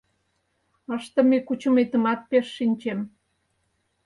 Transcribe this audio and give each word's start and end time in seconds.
Ыштыме-кучыметымат 0.95 2.19
пеш 2.29 2.45
шинчем. 2.55 2.99